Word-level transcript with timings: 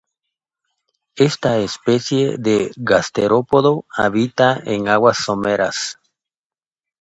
Esta 1.17 1.59
especie 1.59 2.37
de 2.39 2.71
gasterópodo 2.75 3.85
habita 3.91 4.59
en 4.65 4.87
aguas 4.87 5.17
someras. 5.19 5.99